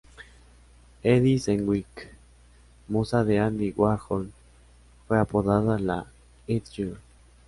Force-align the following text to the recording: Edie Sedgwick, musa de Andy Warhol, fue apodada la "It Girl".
Edie 1.03 1.37
Sedgwick, 1.37 2.09
musa 2.87 3.23
de 3.23 3.37
Andy 3.39 3.71
Warhol, 3.77 4.31
fue 5.07 5.19
apodada 5.19 5.77
la 5.77 6.07
"It 6.47 6.65
Girl". 6.75 6.97